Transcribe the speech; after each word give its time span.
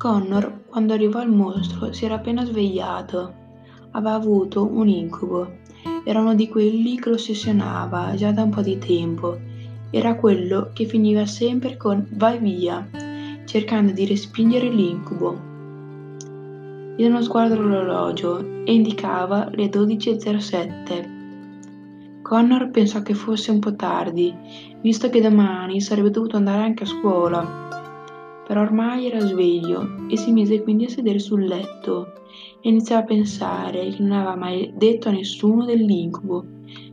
Connor, 0.00 0.62
quando 0.64 0.94
arrivò 0.94 1.20
il 1.20 1.28
mostro, 1.28 1.92
si 1.92 2.06
era 2.06 2.14
appena 2.14 2.42
svegliato. 2.46 3.34
Aveva 3.90 4.14
avuto 4.14 4.64
un 4.64 4.88
incubo. 4.88 5.58
Era 6.04 6.20
uno 6.20 6.34
di 6.34 6.48
quelli 6.48 6.98
che 6.98 7.10
lo 7.10 7.16
ossessionava 7.16 8.14
già 8.14 8.32
da 8.32 8.44
un 8.44 8.48
po' 8.48 8.62
di 8.62 8.78
tempo. 8.78 9.38
Era 9.90 10.14
quello 10.14 10.70
che 10.72 10.86
finiva 10.86 11.26
sempre 11.26 11.76
con 11.76 12.06
vai 12.12 12.38
via, 12.38 12.88
cercando 13.44 13.92
di 13.92 14.06
respingere 14.06 14.70
l'incubo. 14.70 15.38
Diede 16.96 17.12
uno 17.12 17.20
sguardo 17.20 17.56
all'orologio 17.56 18.64
e 18.64 18.72
indicava 18.72 19.50
le 19.52 19.66
12.07. 19.66 22.22
Connor 22.22 22.70
pensò 22.70 23.02
che 23.02 23.12
fosse 23.12 23.50
un 23.50 23.58
po' 23.58 23.76
tardi, 23.76 24.34
visto 24.80 25.10
che 25.10 25.20
domani 25.20 25.82
sarebbe 25.82 26.08
dovuto 26.08 26.38
andare 26.38 26.62
anche 26.62 26.84
a 26.84 26.86
scuola 26.86 27.79
però 28.50 28.62
ormai 28.62 29.06
era 29.06 29.20
sveglio 29.20 30.08
e 30.08 30.16
si 30.16 30.32
mise 30.32 30.60
quindi 30.64 30.86
a 30.86 30.88
sedere 30.88 31.20
sul 31.20 31.44
letto 31.44 32.14
e 32.60 32.68
iniziò 32.68 32.98
a 32.98 33.04
pensare 33.04 33.90
che 33.90 34.02
non 34.02 34.10
aveva 34.10 34.34
mai 34.34 34.72
detto 34.74 35.08
a 35.08 35.12
nessuno 35.12 35.64
dell'incubo, 35.64 36.44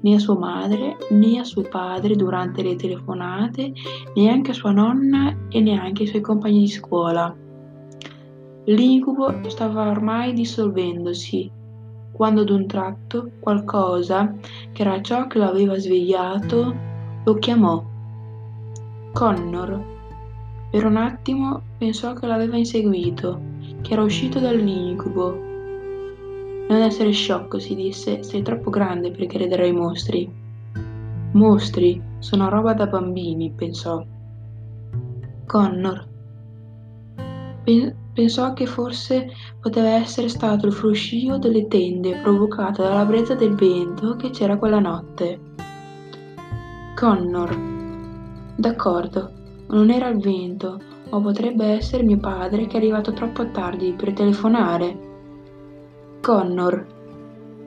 né 0.00 0.14
a 0.14 0.20
sua 0.20 0.38
madre 0.38 0.96
né 1.10 1.40
a 1.40 1.42
suo 1.42 1.62
padre 1.62 2.14
durante 2.14 2.62
le 2.62 2.76
telefonate, 2.76 3.72
neanche 4.14 4.52
a 4.52 4.54
sua 4.54 4.70
nonna 4.70 5.36
e 5.48 5.60
neanche 5.60 6.02
ai 6.02 6.08
suoi 6.08 6.20
compagni 6.20 6.60
di 6.60 6.68
scuola. 6.68 7.36
L'incubo 8.66 9.34
stava 9.48 9.90
ormai 9.90 10.32
dissolvendosi 10.32 11.50
quando 12.12 12.42
ad 12.42 12.50
un 12.50 12.68
tratto 12.68 13.28
qualcosa, 13.40 14.36
che 14.70 14.82
era 14.82 15.02
ciò 15.02 15.26
che 15.26 15.38
lo 15.38 15.46
aveva 15.46 15.76
svegliato, 15.76 16.76
lo 17.24 17.34
chiamò. 17.34 17.82
Connor 19.12 19.98
per 20.70 20.84
un 20.84 20.96
attimo 20.96 21.62
pensò 21.78 22.14
che 22.14 22.26
l'aveva 22.28 22.56
inseguito, 22.56 23.40
che 23.80 23.92
era 23.92 24.02
uscito 24.02 24.38
dall'incubo. 24.38 25.48
Non 26.68 26.80
essere 26.80 27.10
sciocco, 27.10 27.58
si 27.58 27.74
disse, 27.74 28.22
sei 28.22 28.42
troppo 28.42 28.70
grande 28.70 29.10
per 29.10 29.26
credere 29.26 29.64
ai 29.64 29.72
mostri. 29.72 30.32
Mostri, 31.32 32.00
sono 32.18 32.48
roba 32.48 32.74
da 32.74 32.86
bambini, 32.86 33.50
pensò. 33.50 34.04
Connor. 35.46 36.08
pensò 38.12 38.52
che 38.52 38.66
forse 38.66 39.30
poteva 39.60 39.88
essere 39.88 40.28
stato 40.28 40.66
il 40.66 40.72
fruscio 40.72 41.38
delle 41.38 41.66
tende 41.66 42.20
provocato 42.22 42.82
dalla 42.82 43.04
brezza 43.04 43.34
del 43.34 43.56
vento 43.56 44.14
che 44.14 44.30
c'era 44.30 44.56
quella 44.56 44.78
notte. 44.78 45.40
Connor. 46.94 47.58
D'accordo, 48.54 49.39
non 49.70 49.90
era 49.90 50.08
il 50.08 50.18
vento, 50.18 50.78
o 51.10 51.20
potrebbe 51.20 51.64
essere 51.66 52.02
mio 52.02 52.18
padre 52.18 52.66
che 52.66 52.74
è 52.74 52.76
arrivato 52.76 53.12
troppo 53.12 53.50
tardi 53.50 53.92
per 53.92 54.12
telefonare. 54.12 55.08
Connor. 56.20 56.86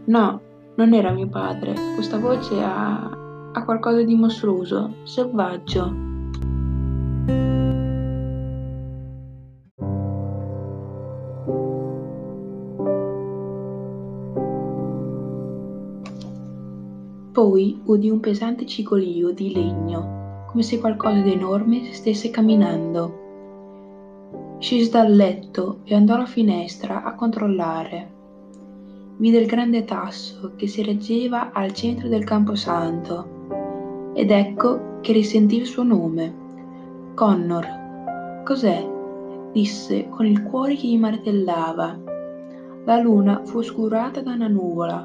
No, 0.05 0.41
non 0.75 0.93
era 0.93 1.11
mio 1.11 1.27
padre. 1.27 1.73
Questa 1.95 2.19
voce 2.19 2.61
ha, 2.61 3.51
ha 3.53 3.63
qualcosa 3.63 4.01
di 4.03 4.15
mostruoso, 4.15 4.95
selvaggio. 5.03 6.11
Poi 17.31 17.81
udì 17.85 18.09
un 18.09 18.19
pesante 18.19 18.65
cigolio 18.67 19.31
di 19.31 19.51
legno 19.51 20.22
come 20.53 20.63
se 20.63 20.79
qualcosa 20.79 21.19
di 21.21 21.31
enorme 21.31 21.91
stesse 21.93 22.29
camminando. 22.29 23.21
Scese 24.59 24.91
dal 24.91 25.11
letto 25.11 25.79
e 25.83 25.95
andò 25.95 26.13
alla 26.13 26.27
finestra 26.27 27.01
a 27.01 27.15
controllare. 27.15 28.11
Vide 29.17 29.39
il 29.39 29.47
grande 29.47 29.83
tasso 29.83 30.51
che 30.55 30.67
si 30.67 30.83
reggeva 30.83 31.51
al 31.53 31.73
centro 31.73 32.07
del 32.07 32.23
camposanto 32.23 34.11
ed 34.13 34.29
ecco 34.29 34.99
che 35.01 35.11
risentì 35.11 35.57
il 35.57 35.65
suo 35.65 35.81
nome. 35.81 36.41
Connor. 37.15 38.43
Cos'è? 38.43 38.91
disse 39.51 40.07
con 40.09 40.27
il 40.27 40.43
cuore 40.43 40.75
che 40.75 40.85
gli 40.85 40.99
martellava. 40.99 41.99
La 42.85 42.99
luna 42.99 43.41
fu 43.43 43.57
oscurata 43.57 44.21
da 44.21 44.33
una 44.33 44.47
nuvola. 44.47 45.03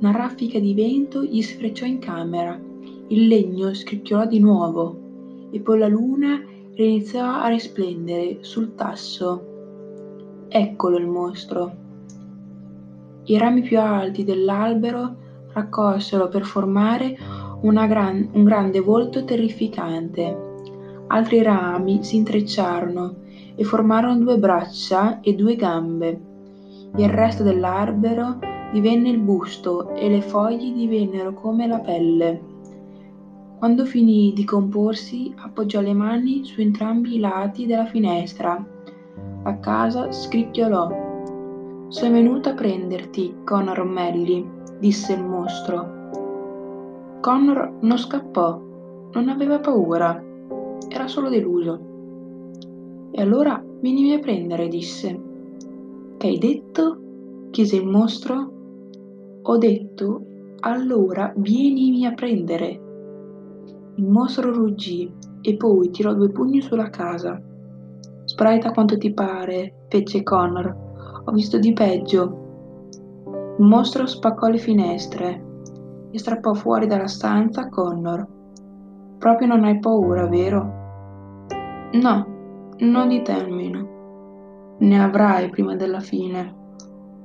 Una 0.00 0.10
raffica 0.10 0.58
di 0.58 0.74
vento 0.74 1.22
gli 1.22 1.40
sfrecciò 1.40 1.86
in 1.86 1.98
camera 2.00 2.72
il 3.08 3.26
legno 3.26 3.74
scricchiolò 3.74 4.24
di 4.26 4.38
nuovo 4.40 5.48
e 5.50 5.60
poi 5.60 5.78
la 5.78 5.88
luna 5.88 6.40
riniziò 6.74 7.24
a 7.24 7.48
risplendere 7.48 8.38
sul 8.40 8.74
tasso. 8.74 10.46
Eccolo 10.48 10.96
il 10.96 11.06
mostro. 11.06 11.72
I 13.24 13.38
rami 13.38 13.60
più 13.62 13.78
alti 13.78 14.24
dell'albero 14.24 15.16
raccolsero 15.52 16.28
per 16.28 16.44
formare 16.44 17.16
gran, 17.62 18.30
un 18.32 18.44
grande 18.44 18.80
volto 18.80 19.24
terrificante. 19.24 20.52
Altri 21.08 21.42
rami 21.42 22.02
si 22.02 22.16
intrecciarono 22.16 23.16
e 23.54 23.64
formarono 23.64 24.18
due 24.18 24.38
braccia 24.38 25.20
e 25.20 25.34
due 25.34 25.56
gambe. 25.56 26.20
Il 26.96 27.08
resto 27.08 27.42
dell'albero 27.42 28.38
divenne 28.72 29.10
il 29.10 29.18
busto 29.18 29.94
e 29.94 30.08
le 30.08 30.22
foglie 30.22 30.72
divennero 30.72 31.34
come 31.34 31.66
la 31.66 31.78
pelle. 31.78 32.52
Quando 33.64 33.86
finì 33.86 34.34
di 34.34 34.44
comporsi, 34.44 35.32
appoggiò 35.38 35.80
le 35.80 35.94
mani 35.94 36.44
su 36.44 36.60
entrambi 36.60 37.14
i 37.14 37.18
lati 37.18 37.64
della 37.64 37.86
finestra. 37.86 38.62
La 39.42 39.58
casa 39.58 40.12
scricchiolò. 40.12 41.86
Sono 41.88 42.12
venuto 42.12 42.50
a 42.50 42.52
prenderti, 42.52 43.36
Connor 43.42 43.80
O'Malley, 43.80 44.46
disse 44.78 45.14
il 45.14 45.24
mostro. 45.24 46.10
Connor 47.22 47.78
non 47.80 47.96
scappò, 47.96 48.60
non 49.12 49.30
aveva 49.30 49.58
paura, 49.60 50.22
era 50.86 51.06
solo 51.08 51.30
deluso. 51.30 51.80
E 53.12 53.22
allora 53.22 53.64
vienimi 53.80 54.12
a 54.12 54.18
prendere, 54.18 54.68
disse. 54.68 55.20
Che 56.18 56.26
hai 56.26 56.36
detto? 56.36 56.98
chiese 57.50 57.76
il 57.76 57.86
mostro. 57.86 58.52
Ho 59.40 59.56
detto, 59.56 60.22
allora 60.60 61.32
vienimi 61.34 62.04
a 62.04 62.12
prendere. 62.12 62.83
Il 63.96 64.08
mostro 64.08 64.52
ruggì 64.52 65.08
e 65.40 65.56
poi 65.56 65.90
tirò 65.90 66.14
due 66.14 66.30
pugni 66.30 66.60
sulla 66.60 66.90
casa. 66.90 67.40
Sprita 68.24 68.72
quanto 68.72 68.98
ti 68.98 69.12
pare, 69.12 69.86
fece 69.88 70.24
Connor. 70.24 71.22
Ho 71.24 71.30
visto 71.30 71.60
di 71.60 71.72
peggio. 71.72 72.42
Il 73.56 73.64
mostro 73.64 74.04
spaccò 74.06 74.48
le 74.48 74.58
finestre 74.58 75.44
e 76.10 76.18
strappò 76.18 76.54
fuori 76.54 76.88
dalla 76.88 77.06
stanza 77.06 77.68
Connor. 77.68 78.26
Proprio 79.18 79.46
non 79.46 79.62
hai 79.62 79.78
paura, 79.78 80.26
vero? 80.26 80.82
No, 81.92 82.26
non 82.78 83.08
di 83.08 83.22
termino. 83.22 84.76
Ne 84.78 85.00
avrai 85.00 85.50
prima 85.50 85.76
della 85.76 86.00
fine. 86.00 86.62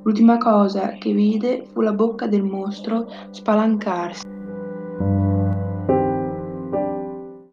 L'ultima 0.04 0.38
cosa 0.38 0.90
che 1.00 1.14
vide 1.14 1.66
fu 1.74 1.82
la 1.82 1.94
bocca 1.94 2.28
del 2.28 2.44
mostro 2.44 3.08
spalancarsi 3.32 4.38